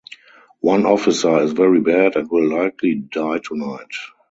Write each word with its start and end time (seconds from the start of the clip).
One 0.61 0.87
officer 0.87 1.41
is 1.43 1.51
very 1.53 1.79
bad 1.79 2.15
and 2.15 2.27
will 2.31 2.47
likely 2.49 2.95
die 2.95 3.37
tonight. 3.37 3.93